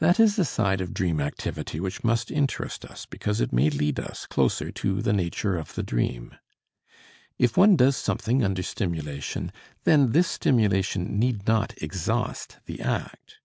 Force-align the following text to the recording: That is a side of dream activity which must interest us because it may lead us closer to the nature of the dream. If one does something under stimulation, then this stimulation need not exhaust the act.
That 0.00 0.20
is 0.20 0.38
a 0.38 0.44
side 0.44 0.82
of 0.82 0.92
dream 0.92 1.18
activity 1.18 1.80
which 1.80 2.04
must 2.04 2.30
interest 2.30 2.84
us 2.84 3.06
because 3.06 3.40
it 3.40 3.54
may 3.54 3.70
lead 3.70 3.98
us 3.98 4.26
closer 4.26 4.70
to 4.72 5.00
the 5.00 5.14
nature 5.14 5.56
of 5.56 5.74
the 5.74 5.82
dream. 5.82 6.34
If 7.38 7.56
one 7.56 7.74
does 7.74 7.96
something 7.96 8.44
under 8.44 8.62
stimulation, 8.62 9.50
then 9.84 10.12
this 10.12 10.28
stimulation 10.28 11.18
need 11.18 11.46
not 11.46 11.72
exhaust 11.82 12.58
the 12.66 12.82
act. 12.82 13.38